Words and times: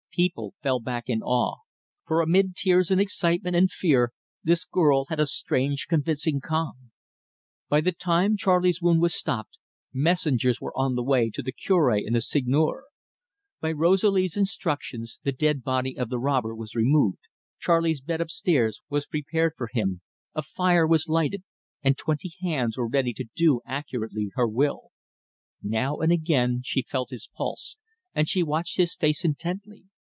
People 0.13 0.53
fell 0.61 0.81
back 0.81 1.05
in 1.07 1.21
awe, 1.21 1.59
for, 2.05 2.19
amid 2.19 2.53
tears 2.53 2.91
and 2.91 2.99
excitement 2.99 3.55
and 3.55 3.71
fear, 3.71 4.11
this 4.43 4.65
girl 4.65 5.05
had 5.05 5.21
a 5.21 5.25
strange 5.25 5.87
convincing 5.87 6.41
calm. 6.41 6.91
By 7.69 7.79
the 7.79 7.93
time 7.93 8.35
Charley's 8.35 8.81
wound 8.81 8.99
was 9.01 9.13
stopped, 9.15 9.57
messengers 9.93 10.59
were 10.59 10.77
on 10.77 10.95
the 10.95 11.01
way 11.01 11.29
to 11.29 11.41
the 11.41 11.53
Cure 11.53 11.91
and 11.91 12.13
the 12.13 12.19
Seigneur. 12.19 12.83
By 13.61 13.71
Rosalie's 13.71 14.35
instructions 14.35 15.17
the 15.23 15.31
dead 15.31 15.63
body 15.63 15.97
of 15.97 16.09
the 16.09 16.19
robber 16.19 16.53
was 16.53 16.75
removed, 16.75 17.21
Charley's 17.57 18.01
bed 18.01 18.19
up 18.19 18.29
stairs 18.29 18.81
was 18.89 19.05
prepared 19.05 19.53
for 19.55 19.69
him, 19.71 20.01
a 20.35 20.41
fire 20.41 20.85
was 20.85 21.07
lighted, 21.07 21.43
and 21.81 21.97
twenty 21.97 22.33
hands 22.41 22.77
were 22.77 22.89
ready 22.89 23.13
to 23.13 23.29
do 23.33 23.61
accurately 23.65 24.29
her 24.33 24.45
will. 24.45 24.89
Now 25.63 25.99
and 25.99 26.11
again 26.11 26.63
she 26.65 26.81
felt 26.81 27.11
his 27.11 27.29
pulse, 27.33 27.77
and 28.13 28.27
she 28.27 28.43
watched 28.43 28.75
his 28.75 28.93
face 28.93 29.23
intently. 29.23 29.85